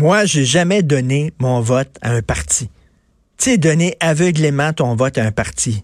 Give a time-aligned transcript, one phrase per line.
[0.00, 2.70] Moi, j'ai jamais donné mon vote à un parti.
[3.36, 5.82] Tu sais, donner aveuglément ton vote à un parti.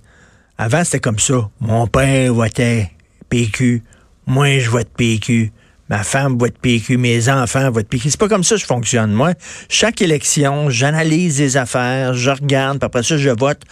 [0.56, 1.50] Avant, c'était comme ça.
[1.58, 2.92] Mon père votait
[3.28, 3.82] PQ.
[4.28, 5.50] Moi, je vote PQ.
[5.88, 6.96] Ma femme vote PQ.
[6.96, 8.10] Mes enfants votent PQ.
[8.10, 9.10] C'est pas comme ça que je fonctionne.
[9.10, 9.32] Moi,
[9.68, 13.62] chaque élection, j'analyse les affaires, je regarde, puis après ça, je vote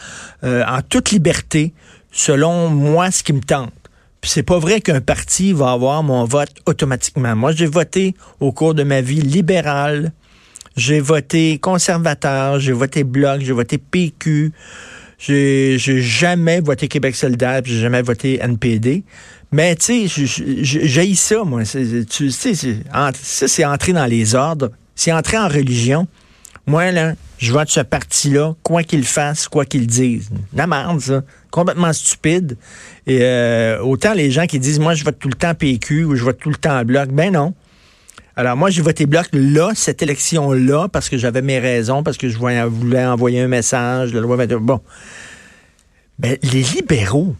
[0.43, 1.73] euh, en toute liberté,
[2.11, 3.73] selon moi, ce qui me tente.
[4.21, 7.37] Puis c'est pas vrai qu'un parti va avoir mon vote automatiquement.
[7.37, 10.13] Moi, j'ai voté au cours de ma vie libérale,
[10.77, 14.53] j'ai voté conservateur, j'ai voté Bloc, j'ai voté PQ.
[15.19, 19.05] J'ai jamais voté Québec solidaire, j'ai jamais voté NPD.
[19.53, 20.27] Mais tu sais,
[20.63, 21.63] j'ai ça, moi.
[21.63, 24.71] Tu sais, ça, c'est entrer dans les ordres.
[24.97, 26.09] C'est entrer en religion.
[26.67, 30.31] Moi, là, je vote ce parti-là, quoi qu'il fasse, quoi qu'il dise.
[30.55, 31.23] La merde, ça.
[31.51, 32.57] Complètement stupide.
[33.07, 36.17] Et euh, autant les gens qui disent, moi, je vote tout le temps PQ ou
[36.17, 37.11] je vote tout le temps Bloc.
[37.11, 37.55] Ben non.
[38.35, 42.29] Alors moi, j'ai voté bloc là, cette élection-là, parce que j'avais mes raisons, parce que
[42.29, 44.59] je voulais envoyer un message, la loi 21.
[44.59, 44.81] Bon.
[46.19, 47.35] Ben, les libéraux,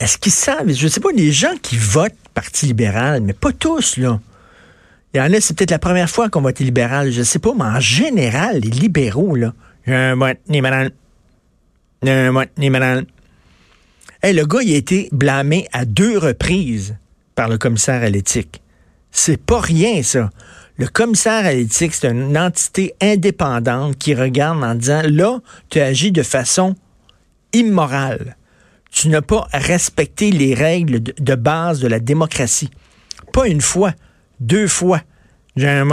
[0.00, 0.70] est-ce qu'ils savent?
[0.70, 4.20] Je ne sais pas, les gens qui votent Parti libéral, mais pas tous, là.
[5.12, 7.40] Il y en a, c'est peut-être la première fois qu'on vote libéral, je ne sais
[7.40, 9.54] pas, mais en général, les libéraux, là,
[9.88, 10.92] un vote libéral.
[12.06, 13.06] Un vote libéral.
[14.22, 16.94] Hey, le gars, il a été blâmé à deux reprises
[17.34, 18.62] par le commissaire à l'éthique.
[19.10, 20.30] C'est pas rien, ça.
[20.76, 26.12] Le commissaire à l'éthique, c'est une entité indépendante qui regarde en disant, là, tu agis
[26.12, 26.76] de façon
[27.52, 28.36] immorale.
[28.90, 32.70] Tu n'as pas respecté les règles de, base de la démocratie.
[33.32, 33.92] Pas une fois,
[34.40, 35.02] deux fois.
[35.56, 35.84] J'ai un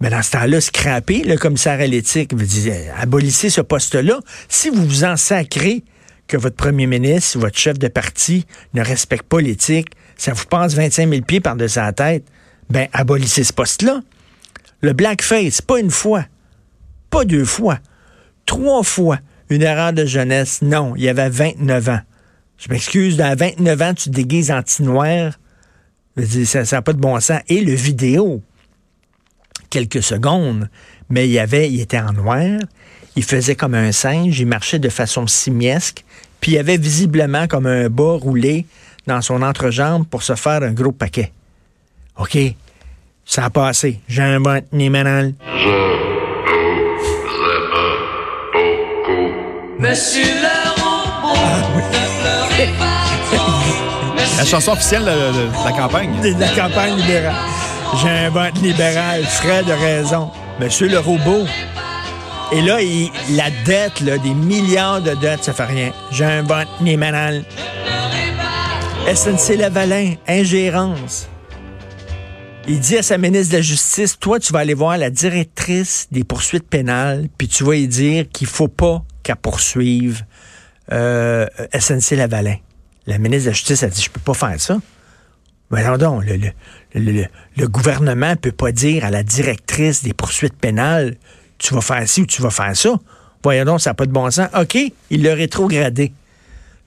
[0.00, 4.20] mais dans ce temps-là, scraper le commissaire à l'éthique, vous dites, abolissez ce poste-là.
[4.48, 5.84] Si vous vous en sacrez
[6.26, 8.44] que votre premier ministre, votre chef de parti
[8.74, 12.24] ne respecte pas l'éthique, ça vous passe 25 000 pieds par-dessus la tête,
[12.70, 14.00] ben abolissez ce poste-là.
[14.80, 16.24] Le blackface, pas une fois,
[17.10, 17.78] pas deux fois,
[18.44, 19.18] trois fois.
[19.48, 22.00] Une erreur de jeunesse, non, il y avait 29 ans.
[22.58, 25.38] Je m'excuse, à 29 ans, tu te déguises anti-noir.
[26.44, 27.40] Ça n'a pas de bon sens.
[27.48, 28.42] Et le vidéo,
[29.70, 30.68] quelques secondes,
[31.10, 32.58] mais il avait, il était en noir,
[33.14, 36.04] il faisait comme un singe, il marchait de façon simiesque,
[36.40, 38.66] puis il avait visiblement comme un bas roulé
[39.06, 41.32] dans son entrejambe pour se faire un gros paquet.
[42.18, 42.38] OK,
[43.24, 44.00] ça a passé.
[44.08, 45.34] J'ai un bon numéral.
[49.78, 51.36] Monsieur le robot,
[54.38, 56.10] La chanson officielle de, la campagne.
[56.22, 57.34] De la campagne libérale.
[58.02, 60.30] J'ai un vote libéral, Fred de raison.
[60.58, 61.46] Monsieur le robot.
[62.52, 62.78] Et là,
[63.30, 65.92] la dette, là, des milliards de dettes, ça fait rien.
[66.10, 67.44] J'ai un vote libéral.
[69.06, 71.28] SNC-Lavalin, ingérence.
[72.66, 76.08] Il dit à sa ministre de la Justice, toi, tu vas aller voir la directrice
[76.10, 80.24] des poursuites pénales, puis tu vas lui dire qu'il faut pas qu'elle poursuive
[80.90, 82.56] euh, SNC-Lavalin.
[83.06, 84.76] La ministre de la Justice a dit, je peux pas faire ça.
[85.70, 86.50] Mais non, non, le,
[86.94, 91.16] le, le, gouvernement peut pas dire à la directrice des poursuites pénales,
[91.58, 92.98] tu vas faire ci ou tu vas faire ça.
[93.44, 94.48] Voyons donc, ça n'a pas de bon sens.
[94.60, 94.76] OK,
[95.10, 96.12] il l'a rétrogradé.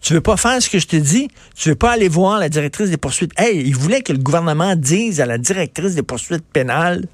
[0.01, 1.29] Tu veux pas faire ce que je te dis?
[1.55, 3.31] Tu veux pas aller voir la directrice des poursuites?
[3.37, 7.05] Hey, il voulait que le gouvernement dise à la directrice des poursuites pénales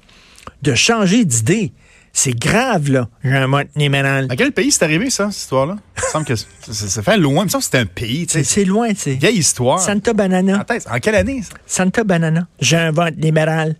[0.62, 1.72] de changer d'idée.
[2.12, 3.08] C'est grave, là.
[3.22, 5.76] À quel pays c'est arrivé, ça, cette histoire-là?
[5.96, 7.42] Ça semble que ça, fait loin.
[7.42, 9.14] Il me semble que c'est un pays, C'est loin, tu sais.
[9.16, 9.80] Vieille histoire.
[9.80, 10.64] Santa Banana.
[10.90, 11.52] En, quelle année, ça?
[11.66, 12.46] Santa Banana.
[12.58, 13.76] J'ai un vote libéral.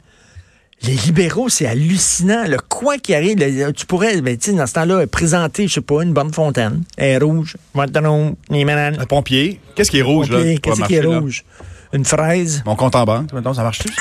[0.83, 2.45] Les libéraux, c'est hallucinant.
[2.47, 3.39] Le quoi qui arrive,
[3.75, 6.83] tu pourrais, ben, dans ce temps-là, présenter, je sais pas, une bonne fontaine.
[6.97, 7.57] Elle est rouge.
[7.75, 9.61] Un pompier.
[9.75, 10.39] Qu'est-ce qui est rouge, là?
[10.63, 11.45] Qu'est-ce qui est rouge?
[11.93, 12.63] Une fraise.
[12.67, 13.89] Mon compte en banque, maintenant, ça marche-tu?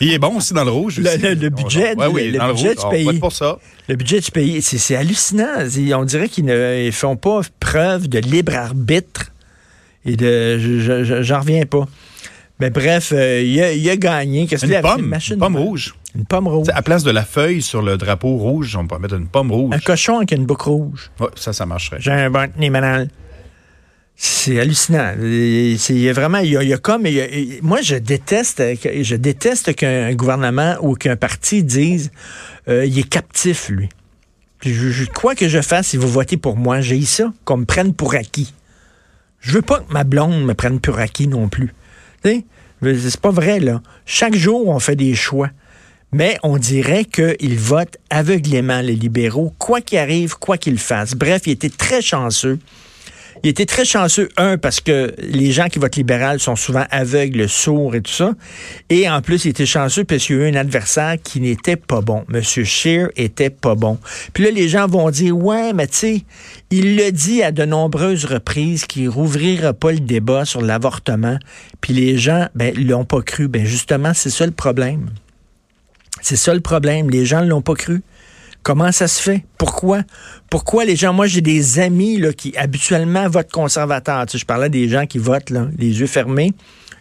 [0.00, 0.98] il est bon aussi dans le rouge.
[0.98, 3.18] Le, budget, oui, le, budget du pays.
[3.18, 3.58] pour ça.
[3.88, 5.66] Le budget du pays, c'est hallucinant.
[5.94, 9.32] On dirait qu'ils ne font pas preuve de libre arbitre.
[10.06, 11.22] Et de.
[11.22, 11.86] J'en reviens pas.
[12.60, 14.46] Mais bref, euh, il, a, gagné.
[14.46, 15.94] Qu'est-ce qu'il a pomme, Une pomme rouge.
[16.16, 16.66] Une pomme rouge.
[16.74, 19.74] à place de la feuille sur le drapeau rouge, on peut mettre une pomme rouge.
[19.74, 21.10] Un cochon avec une boucle rouge.
[21.20, 21.98] Oui, ça, ça marcherait.
[22.00, 23.08] J'ai un bon numéral.
[24.20, 25.12] C'est hallucinant.
[25.78, 27.28] C'est vraiment, il y, a, il y a comme, il y a-
[27.62, 32.10] moi je déteste, je déteste qu'un gouvernement ou qu'un parti dise,
[32.68, 33.88] euh, il est captif lui.
[34.64, 37.64] Je, je- quoi que je fasse, si vous votez pour moi, j'ai ça, qu'on me
[37.64, 38.52] prenne pour acquis.
[39.38, 41.72] Je veux pas que ma blonde me prenne pour acquis non plus.
[42.22, 43.82] C'est pas vrai là.
[44.06, 45.50] Chaque jour, on fait des choix.
[46.12, 51.14] Mais on dirait qu'ils votent aveuglément, les libéraux, quoi qu'il arrive, quoi qu'ils fassent.
[51.14, 52.58] Bref, il était très chanceux.
[53.42, 57.48] Il était très chanceux, un, parce que les gens qui votent libéral sont souvent aveugles,
[57.48, 58.32] sourds et tout ça.
[58.90, 61.76] Et en plus, il était chanceux parce qu'il y a eu un adversaire qui n'était
[61.76, 62.24] pas bon.
[62.28, 63.98] Monsieur Scheer était pas bon.
[64.32, 66.24] Puis là, les gens vont dire, ouais, mais tu sais,
[66.70, 71.38] il le dit à de nombreuses reprises qu'il rouvrira pas le débat sur l'avortement.
[71.80, 73.48] Puis les gens, ben, l'ont pas cru.
[73.48, 75.10] Ben, justement, c'est ça le problème.
[76.20, 77.10] C'est ça le problème.
[77.10, 78.02] Les gens ne l'ont pas cru.
[78.68, 79.46] Comment ça se fait?
[79.56, 80.02] Pourquoi?
[80.50, 84.26] Pourquoi les gens, moi j'ai des amis là, qui habituellement votent conservateur.
[84.26, 86.52] Tu sais, je parlais des gens qui votent les yeux fermés.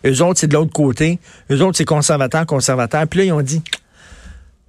[0.05, 1.19] Eux autres, c'est de l'autre côté.
[1.51, 3.05] Eux autres, c'est conservateur, conservateur.
[3.05, 3.61] Puis là, ils ont dit,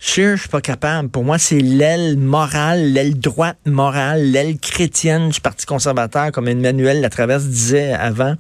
[0.01, 1.09] Cher, je suis pas capable.
[1.09, 7.01] Pour moi, c'est l'aile morale, l'aile droite morale, l'aile chrétienne du Parti conservateur, comme Emmanuel
[7.01, 8.35] Latraverse disait avant.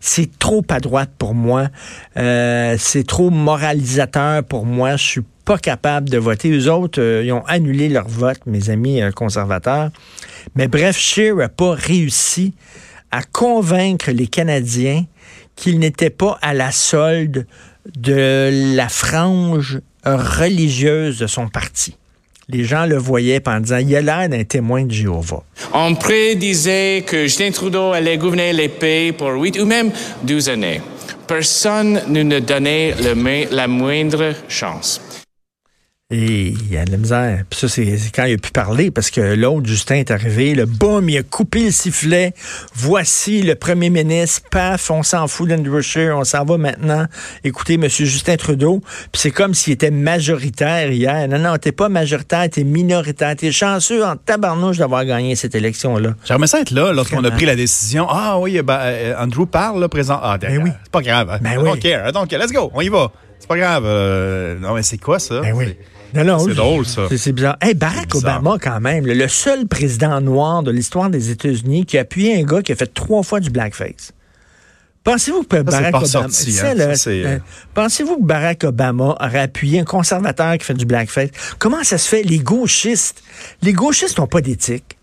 [0.00, 1.68] C'est trop à droite pour moi.
[2.16, 4.96] Euh, c'est trop moralisateur pour moi.
[4.96, 6.50] Je suis pas capable de voter.
[6.50, 9.90] Eux autres, euh, ils ont annulé leur vote, mes amis euh, conservateurs.
[10.54, 12.54] Mais bref, Scheer n'a pas réussi
[13.10, 15.04] à convaincre les Canadiens
[15.56, 17.46] qu'il n'était pas à la solde
[17.96, 21.96] de la frange religieuse de son parti.
[22.48, 25.42] Les gens le voyaient en disant, il a l'air d'un témoin de Jéhovah.
[25.72, 29.90] On prédisait que Justin Trudeau allait gouverner les pays pour 8 ou même
[30.24, 30.80] 12 années.
[31.26, 32.94] Personne ne nous donnait
[33.50, 35.00] la moindre chance.
[36.14, 37.42] Et il y a de la misère.
[37.48, 40.66] Puis ça, c'est quand il a pu parler, parce que l'autre, Justin, est arrivé, le
[40.66, 42.34] boum, il a coupé le sifflet.
[42.74, 47.06] Voici le premier ministre, paf, on s'en fout d'Andrew Scheer, on s'en va maintenant
[47.44, 47.88] écouter M.
[47.88, 48.80] Justin Trudeau.
[49.10, 51.26] Puis c'est comme s'il était majoritaire hier.
[51.28, 53.34] Non, non, t'es pas majoritaire, t'es minoritaire.
[53.34, 56.10] T'es chanceux en tabarnouche d'avoir gagné cette élection-là.
[56.26, 58.06] J'aimerais ça être là lorsqu'on a pris la décision.
[58.10, 60.20] Ah oui, ben, euh, Andrew parle là, présent.
[60.22, 60.70] Ah, Ben oui.
[60.82, 61.30] C'est pas grave.
[61.30, 61.38] hein.
[61.40, 61.64] Ben I oui.
[61.64, 62.06] don't care.
[62.06, 62.38] I don't care.
[62.38, 62.70] Let's go.
[62.74, 63.10] On y va.
[63.38, 63.84] C'est pas grave.
[63.86, 65.40] Euh, non, mais c'est quoi ça?
[65.40, 65.74] Ben oui.
[66.38, 67.02] C'est- drôle, ça.
[67.16, 67.56] C'est- bizarre.
[67.60, 68.38] Hey, Barack bizarre.
[68.40, 72.44] Obama, quand même, le, seul président noir de l'histoire des États-Unis qui a appuyé un
[72.44, 74.12] gars qui a fait trois fois du blackface.
[75.04, 76.28] Pensez-vous que Barack Obama.
[76.60, 76.74] hein.
[76.76, 77.38] Ça, c'est, euh,
[77.74, 81.30] Pensez-vous que Barack Obama aurait appuyé un conservateur qui fait du blackface?
[81.58, 82.22] Comment ça se fait?
[82.22, 83.20] Les gauchistes?
[83.62, 84.96] Les gauchistes n'ont pas d'éthique.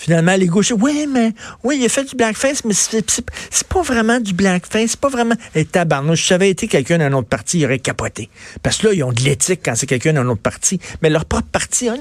[0.00, 1.32] Finalement, les gauchistes, oui, mais,
[1.64, 5.34] oui, il a fait du blackface, mais c'est pas vraiment du blackface, c'est pas vraiment.
[5.56, 8.30] Et tabarnouche, si ça avait été quelqu'un d'un autre parti, il aurait capoté.
[8.62, 10.78] Parce que là, ils ont de l'éthique quand c'est quelqu'un d'un autre parti.
[11.02, 11.96] Mais leur propre parti, non,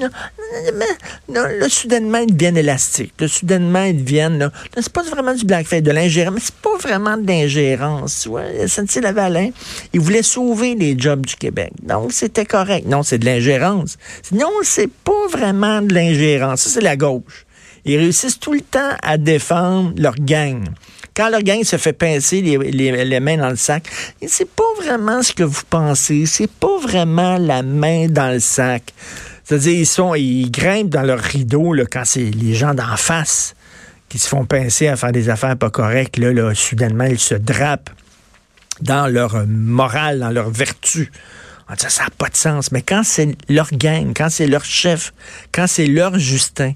[1.28, 3.14] non, là, soudainement, ils deviennent élastiques.
[3.20, 6.78] Là, soudainement, ils deviennent, là, c'est pas vraiment du blackface, de l'ingérence, mais c'est pas
[6.80, 8.22] vraiment de l'ingérence.
[8.22, 9.50] Tu vois, SNC-Lavalin,
[9.94, 11.72] ils voulaient sauver les jobs du Québec.
[11.82, 12.86] Donc, c'était correct.
[12.86, 13.98] Non, c'est de l'ingérence.
[14.32, 16.62] Non, c'est pas vraiment de l'ingérence.
[16.62, 17.47] Ça, c'est la gauche.
[17.88, 20.68] Ils réussissent tout le temps à défendre leur gang.
[21.16, 22.58] Quand leur gang se fait pincer les,
[23.06, 23.88] les- mains dans le sac,
[24.28, 26.26] c'est pas vraiment ce que vous pensez.
[26.28, 28.94] C'est pas vraiment la main dans le sac.
[29.44, 33.56] C'est-à-dire, ils sont, ils grimpent dans leur rideau là, quand c'est les gens d'en face
[34.10, 36.18] qui se font pincer à faire des affaires pas correctes.
[36.18, 37.90] Là, là, soudainement, ils se drapent
[38.82, 41.12] dans leur morale, dans leur vertu.
[41.76, 42.72] Ça n'a pas de sens.
[42.72, 45.14] Mais quand c'est leur gang, quand c'est leur chef,
[45.52, 46.72] quand c'est leur Justin,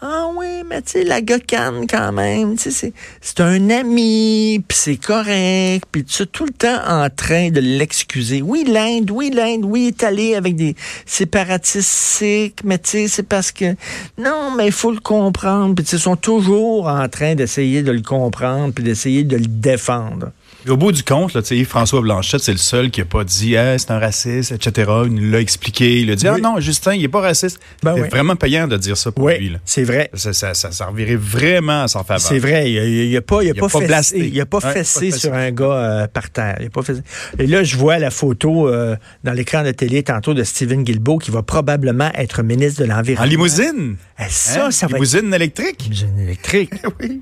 [0.00, 4.76] ah oui, mais tu sais, la gocane quand même, tu sais, c'est- un ami, puis
[4.76, 8.42] c'est correct, puis tu es tout le temps en train de l'excuser.
[8.42, 10.74] Oui, l'Inde, oui, l'Inde, oui, est allé avec des
[11.06, 12.24] séparatistes
[12.64, 13.76] mais tu sais, c'est parce que,
[14.18, 18.02] non, mais il faut le comprendre, puis ils sont toujours en train d'essayer de le
[18.02, 20.30] comprendre, puis d'essayer de le défendre.
[20.68, 23.78] Au bout du compte, là, François Blanchette, c'est le seul qui a pas dit Hey,
[23.80, 24.90] c'est un raciste, etc.
[25.06, 26.00] Il nous l'a expliqué.
[26.00, 26.34] Il a dit Oui.
[26.36, 27.58] Ah non, Justin, il est pas raciste.
[27.82, 28.08] Ben c'est oui.
[28.08, 29.36] vraiment payant de dire ça pour lui.
[29.38, 29.58] Oui, Là.
[29.64, 30.08] c'est vrai.
[30.14, 32.20] Ça, ça, ça servirait vraiment à s'en faveur.
[32.20, 34.58] C'est vrai, il n'a pas, il a Il a pas, pas fessé, il a pas
[34.58, 35.18] Ouais, fessé pas fessé.
[35.18, 36.56] sur un gars euh, par terre.
[36.60, 37.00] Il a pas fessé.
[37.38, 41.18] Et là, je vois la photo euh, dans l'écran de télé tantôt de Stephen Guilbeault
[41.18, 43.28] qui va probablement être ministre de En l'Environnement.
[43.30, 43.96] limousine?
[44.20, 44.70] Eh, ça, Hein?
[44.70, 45.82] ça va être limousine électrique?
[45.82, 46.70] Limousine électrique.
[47.00, 47.20] oui.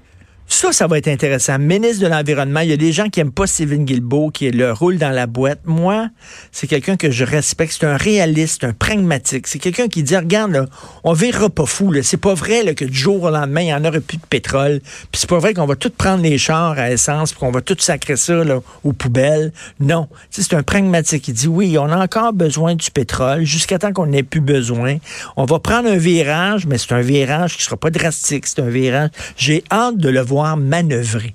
[0.53, 1.59] Ça, ça va être intéressant.
[1.61, 4.73] Ministre de l'Environnement, il y a des gens qui aiment pas Stephen Guilbeault, qui le
[4.73, 5.61] roule dans la boîte.
[5.65, 6.09] Moi,
[6.51, 7.77] c'est quelqu'un que je respecte.
[7.79, 9.47] C'est un réaliste, un pragmatique.
[9.47, 10.67] C'est quelqu'un qui dit, regarde, là,
[11.05, 11.95] on verra pas fou.
[12.03, 14.27] C'est pas vrai là, que du jour au lendemain, il y en aurait plus de
[14.29, 14.81] pétrole.
[15.13, 17.61] Puis c'est pas vrai qu'on va tout prendre les chars à essence, puis qu'on va
[17.61, 19.53] tout sacrer ça là, aux poubelles.
[19.79, 20.09] Non.
[20.31, 21.29] C'est un pragmatique.
[21.29, 24.97] Il dit, oui, on a encore besoin du pétrole jusqu'à temps qu'on n'ait plus besoin.
[25.37, 28.49] On va prendre un virage, mais c'est un virage qui sera pas drastique.
[28.49, 29.11] C'est un virage.
[29.37, 31.35] J'ai hâte de le voir manœuvrer.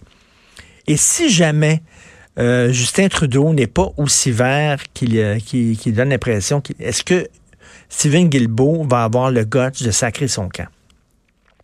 [0.87, 1.81] Et si jamais
[2.37, 5.39] euh, Justin Trudeau n'est pas aussi vert qu'il euh,
[5.87, 7.27] donne l'impression, est-ce que
[7.89, 10.67] Stephen Guilbeault va avoir le guts de sacrer son camp?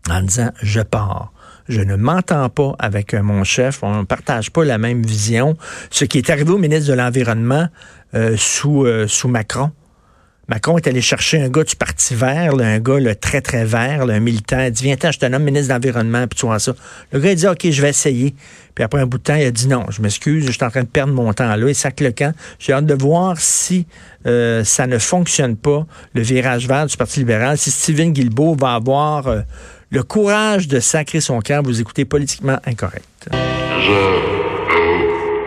[0.09, 1.31] En disant je pars.
[1.69, 5.55] Je ne m'entends pas avec euh, mon chef, on ne partage pas la même vision.
[5.89, 7.67] Ce qui est arrivé au ministre de l'Environnement
[8.37, 9.71] sous Macron.
[10.51, 13.63] Macron est allé chercher un gars du Parti vert, là, un gars là, très, très
[13.63, 14.59] vert, là, un militant.
[14.59, 16.75] Il dit, viens je te nomme ministre de l'Environnement, puis tu vois ça.
[17.13, 18.35] Le gars, il dit, OK, je vais essayer.
[18.75, 20.69] Puis après un bout de temps, il a dit, non, je m'excuse, je suis en
[20.69, 21.69] train de perdre mon temps là.
[21.69, 22.35] Il sac le camp.
[22.59, 23.87] J'ai hâte de voir si
[24.25, 28.73] euh, ça ne fonctionne pas, le virage vert du Parti libéral, si Stephen Guilbeault va
[28.73, 29.39] avoir euh,
[29.89, 31.63] le courage de sacrer son camp.
[31.63, 33.29] Vous écoutez politiquement incorrect.
[33.31, 33.37] Je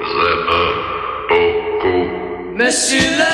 [0.00, 0.46] vous aime
[1.28, 2.08] beaucoup.
[2.56, 3.34] Monsieur le